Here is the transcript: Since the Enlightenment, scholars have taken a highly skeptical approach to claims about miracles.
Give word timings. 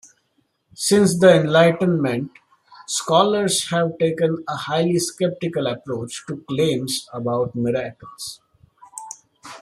Since 0.73 1.19
the 1.19 1.31
Enlightenment, 1.41 2.31
scholars 2.87 3.69
have 3.69 3.99
taken 3.99 4.43
a 4.49 4.55
highly 4.55 4.97
skeptical 4.97 5.67
approach 5.67 6.25
to 6.25 6.43
claims 6.49 7.07
about 7.13 7.53
miracles. 7.53 8.41